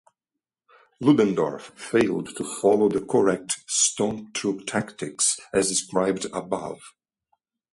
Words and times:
Ludendorff 0.99 1.73
failed 1.75 2.35
to 2.35 2.43
follow 2.43 2.89
the 2.89 3.01
correct 3.05 3.63
stormtroop 3.67 4.65
tactics, 4.65 5.39
as 5.53 5.69
described 5.69 6.25
above. 6.33 6.79